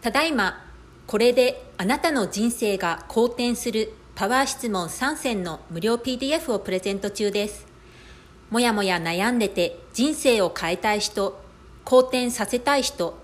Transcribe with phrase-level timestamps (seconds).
[0.00, 0.64] ただいま
[1.08, 7.66] これであなたの人生が好転するパワー質問3選の無料 PDF をプレゼント中です。
[8.50, 11.40] もやもや悩んでて人生を変えたい人
[11.84, 13.18] 好転させたい人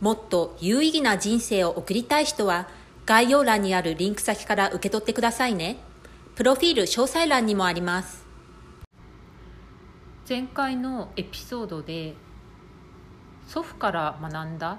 [0.00, 2.68] もっと有意義な人生を送りたい人は
[3.06, 5.76] 概要欄にあるリンク先から受け取ってくださいね。
[6.36, 8.24] プロフィール詳細欄にもあります。
[10.28, 12.14] 前回のエピソードで
[13.46, 14.78] 祖父から学んだ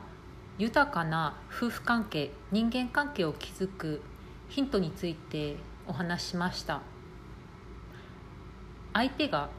[0.58, 4.02] 豊かな夫婦関係人間関係を築く
[4.48, 6.82] ヒントについてお話しました。
[8.94, 9.50] 相手が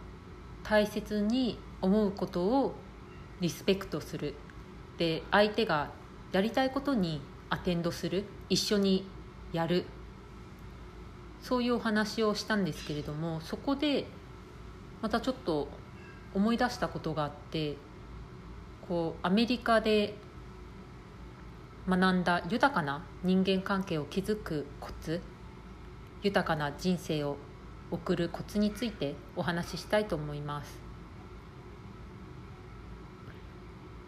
[0.62, 2.74] 大切に思うことを
[3.41, 4.34] リスペクトする。
[4.97, 5.91] で相手が
[6.33, 8.24] やりたいことにアテンドする。
[8.48, 9.06] 一緒に
[9.52, 9.84] やる。
[11.42, 14.06] そういうお話をしたんですけれどもそこで
[15.02, 15.69] またちょっと
[16.34, 17.77] 思い出したことがあって
[18.89, 20.14] こうアメリカで
[21.89, 25.20] 学んだ豊かな人間関係を築くコツ
[26.23, 27.36] 豊かな人生を
[27.92, 30.79] 送るコツについてお話ししたいと思います。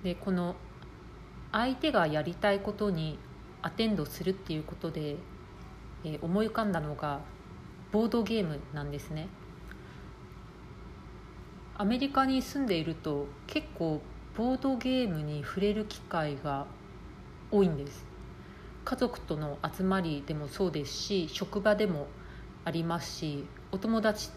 [0.02, 0.56] でこの
[1.52, 3.18] 相手がやりたいことに
[3.62, 5.16] アテンドするっていうことで、
[6.04, 7.20] え、思い浮かんだのが
[7.90, 9.28] ボードゲームなんですね。
[11.76, 14.02] アメリカに住んでいると結構
[14.36, 16.66] ボードゲームに触れる機会が
[17.50, 18.06] 多いんです。
[18.84, 22.06] 家族との集まりでもそうですし職場でも
[22.64, 24.30] ありますしお友達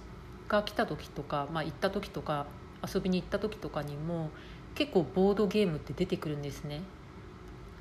[0.49, 2.47] が来た時とか、まあ、行った時とか
[2.85, 4.29] 遊びに行った時とかにも
[4.75, 6.81] 結構ボードゲームって出てくるんですね。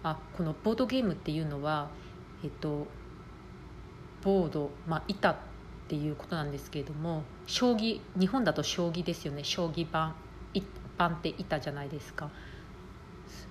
[0.02, 1.90] あこのボードゲームっていうのは
[2.44, 2.86] えっと
[4.22, 5.36] ボード、まあ、板っ
[5.88, 9.42] ていうことなんですけれども将棋日本だと将棋ですよね。
[9.42, 10.14] 将棋盤
[10.54, 10.64] 一
[10.96, 12.30] 般って板じゃないですか。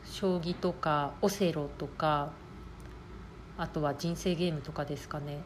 [0.04, 2.32] 将棋とかオセロとか
[3.58, 5.42] あとは人生ゲームとかですかね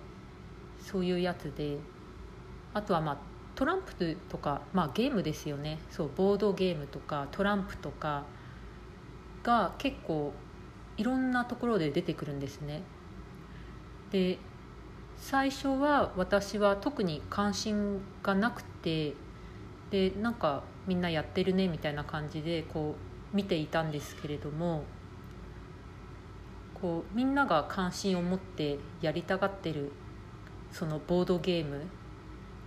[0.79, 1.77] そういうやつで
[2.73, 3.17] あとはまあ
[3.55, 8.23] トランプとか、まあ、ゲームですよねそうボードゲームとかトランプとか
[9.43, 10.33] が結構
[10.97, 12.83] いろんなところで出てくるんですね。
[14.11, 14.37] で
[15.17, 19.13] 最初は私は特に関心がなくて
[19.89, 24.83] でなんかみんなやってるねみたいな感じでこう見ていたんですけれども
[26.79, 29.91] こうみんなが関心を持ってやりたがってる
[30.71, 31.81] そのボードゲーム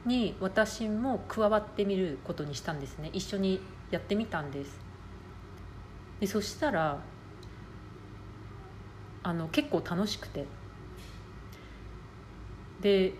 [0.06, 3.10] に私も加わってみることにしたんですね。
[3.12, 3.60] 一緒に
[3.91, 4.78] やってみたんです。
[6.21, 7.00] でそしたら
[9.22, 10.47] あの結構楽しくて。
[12.81, 13.15] で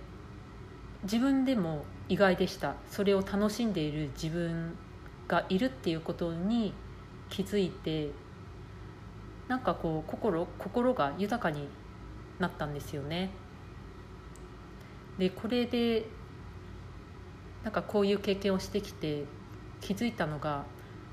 [1.03, 2.77] 自分でも意外でした。
[2.89, 4.77] それを楽しんでいる自分
[5.27, 6.73] がいるっていうことに
[7.29, 8.11] 気づいて
[9.49, 11.69] なんかこう心心が豊かに
[12.39, 13.31] なったんですよね。
[15.19, 16.07] でこれで
[17.63, 19.25] なんかこういう経験をしてきて
[19.81, 20.65] 気づいたのが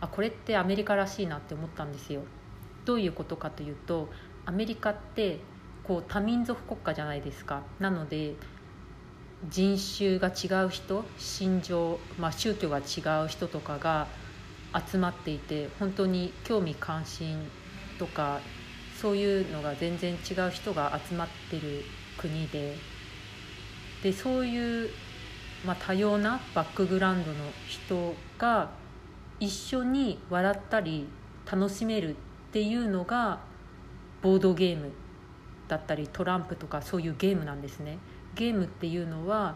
[0.01, 2.21] あこれってアメリカらしいなって思ったんですよ。
[2.85, 4.09] どういうことかというと
[4.45, 5.39] アメリカって
[5.83, 7.63] こう多民族国家じゃないですか。
[7.79, 8.35] なので
[9.49, 14.07] 人種が違う人信条、まあ、宗教が違う人とかが
[14.87, 17.49] 集まっていて本当に興味関心
[17.99, 18.39] とか
[18.99, 21.83] そういうのが全然違う人が集まってる
[22.17, 22.75] 国で
[24.03, 24.89] でそういう、
[25.65, 27.37] まあ、多様なバックグラウンドの
[27.67, 28.71] 人が
[29.39, 31.07] 一緒に笑ったり
[31.49, 32.15] 楽しめるっ
[32.51, 33.39] ていうのが
[34.21, 34.91] ボードゲーム
[35.67, 37.97] だったりトランプとかそういうゲームなんですね。
[38.35, 39.55] ゲームっていうのは、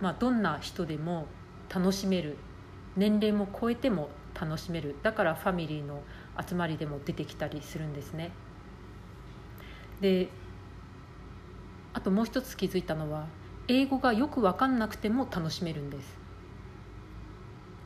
[0.00, 1.26] まあ、どんな人でも
[1.68, 2.36] 楽しめる
[2.98, 4.96] 年齢も超えても楽しめる。
[5.02, 6.02] だからファミリーの
[6.46, 8.32] 集まりでも出てきたりするんですね。
[10.00, 10.28] で
[11.94, 13.26] あともう一つ気づいたのは
[13.68, 16.18] 英語がよく分かんなくても楽しめるんです。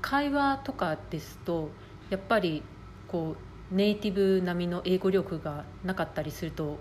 [0.00, 1.70] 会話とかですと
[2.10, 2.62] やっぱり
[3.06, 3.36] こ
[3.70, 6.78] うネイティブ並みの英語力がなかったりすると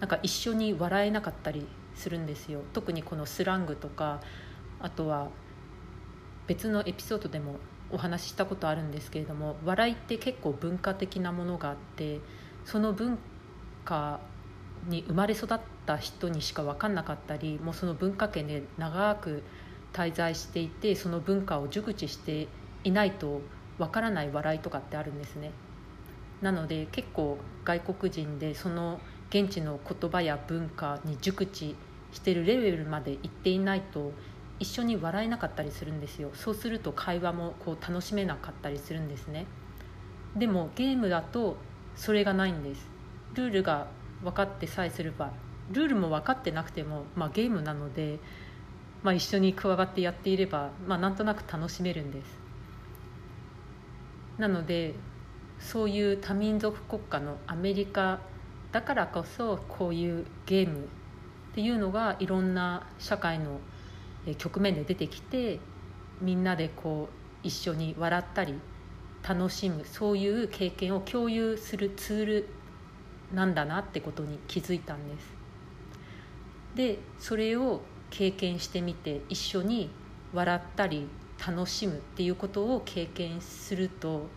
[0.00, 2.60] なんか一緒に笑えなかったりするんですよ。
[2.72, 4.20] 特にこのスラングとか
[4.80, 5.28] あとは
[6.46, 7.56] 別のエピソードでも
[7.90, 12.20] お話ししたことあるんですけれども笑いって結構文化的なものがあって
[12.64, 13.18] その文
[13.84, 14.20] 化
[14.88, 19.42] に生まれ育った人にしか分かんなかったりもうその文化圏で長く
[19.92, 22.48] 滞在していてその文化を熟知して
[22.82, 23.40] いないと
[23.78, 25.52] 分からない笑いとかってあるんですね。
[26.42, 29.00] なので結構外国人でその
[29.30, 31.74] 現地の言葉や文化に熟知
[32.12, 34.12] してるレベルまで行っていないと
[34.60, 36.30] 一緒に笑えなかったりするんですよ。
[36.34, 39.46] そうすると会話もこう楽しめなかったりするんですね。
[40.36, 41.56] でもゲームだと
[41.96, 42.88] それがないんです。
[43.34, 43.86] ルールが
[44.22, 45.32] 分かってさえすれば
[45.70, 48.18] ルールも分かってなくても、まあ、ゲームなので、
[49.02, 52.38] まあ、一緒に加わってやっていれば、まあ、なんとなく楽しめるんです。
[54.38, 54.94] なので
[55.60, 58.18] そういう多民族国家のアメリカ
[58.72, 63.60] だからこそこういうゲームっていうのがいろんな社会の
[64.38, 65.60] 局面で出てきて
[66.20, 67.08] みんなでこ
[67.42, 68.54] う一緒に笑ったり
[69.26, 72.48] 楽しむそういう経験を共有するツール
[73.32, 75.34] なんだなってことに気づいたんです。
[76.74, 79.90] でそれを経験してみて一緒に
[80.32, 81.08] 笑ったり
[81.46, 84.28] 楽しむっていうことを経験すると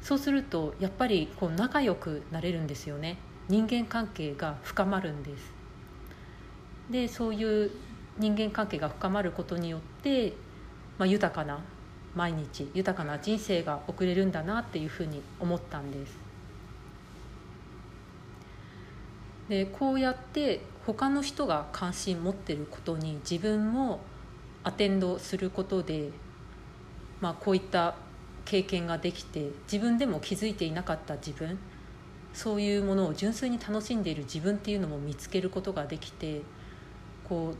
[0.00, 3.18] そうするとやっぱりこう仲良くなれるんですよね。
[3.48, 5.52] 人間関係が深まるんです。
[6.90, 7.70] でそういう
[8.18, 10.34] 人間関係が深まることによって、
[10.98, 11.60] まあ、豊かな
[12.14, 16.18] 毎日豊かな人生が送れるんだなっていうふうに思ったんです。
[19.48, 24.00] でこうやって他の人が関心持ってることに自分も
[24.62, 26.10] アテンドすることで、
[27.20, 27.94] まあ、こういった
[28.44, 31.58] 経験ができて自分でも気づいていなかった自分
[32.34, 36.42] そういうものを純粋に楽しんでいる自分っていうのも見つけることができて
[37.28, 37.56] こう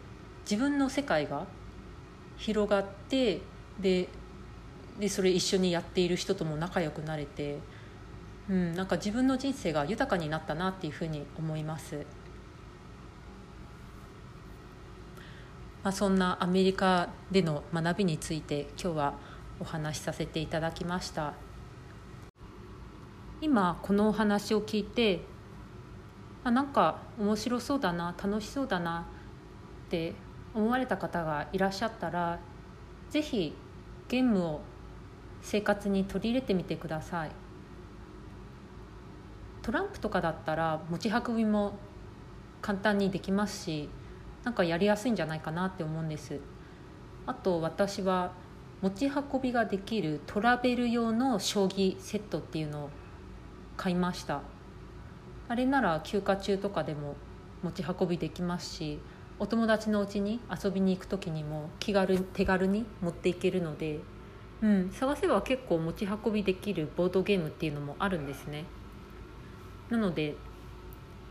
[0.50, 1.47] 自分の世界が
[2.39, 3.43] 広がって
[3.79, 4.09] で
[4.99, 7.59] でそれ一緒にやっている人とも仲良くなれて、
[8.49, 12.05] うん、なんか自分の人生が豊かになったなっていうふうに思います。
[15.85, 19.15] まあ、そんなアメリカでの学びについて今日は
[19.61, 21.35] お話しさせていただきました
[23.41, 25.21] 今このお話を聞いて
[26.43, 29.06] あなんか面白そうだな楽しそうだな
[29.87, 30.15] って
[30.55, 32.39] 思われた方がいらっしゃったら
[33.11, 33.55] 是非
[34.09, 34.61] ゲームを
[35.43, 37.31] 生活に取り入れてみてください。
[39.62, 41.79] トランプとかだったら持ち運びも
[42.62, 43.91] 簡単にできますし
[44.43, 46.41] なんかやりやすいんじゃないかなって思うんです。
[47.27, 48.33] あと私は
[48.81, 52.91] 持ち運びができるトラベル用の将棋セットっていうのを
[53.77, 54.41] 買いました。
[55.49, 57.17] あれなら休暇中とかでも
[57.62, 58.99] 持ち運びできますし
[59.40, 64.00] お友達のうちに遊びに行く時にも気軽手軽に持っていけるので、
[64.62, 68.65] うん、探せば結構持ち運びできるボードゲームっていうのもあるんですね。
[69.91, 70.34] なので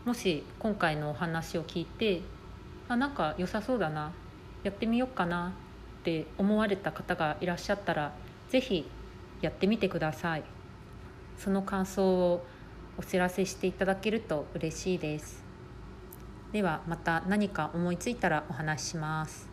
[0.04, 2.22] もし今回のお話を聞いて
[2.88, 4.12] あなんか良さそうだな
[4.62, 5.52] やってみようかな
[6.00, 8.12] って思われた方がいらっしゃったら
[8.48, 8.90] 是非
[9.42, 10.44] やってみてください。
[11.36, 12.44] その感想を
[12.96, 15.47] お知らせしていただけると嬉しいです。
[16.52, 19.47] ではまた何か思いついたらお話しします。